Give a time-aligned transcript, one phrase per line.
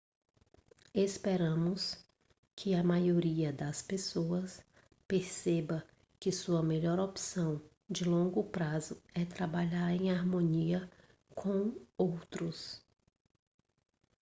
[0.95, 1.83] esperamos
[2.55, 4.59] que a maioria das pessoas
[5.07, 5.85] perceba
[6.19, 10.89] que sua melhor opção de longo prazo é trabalhar em harmonia
[11.35, 12.81] com outros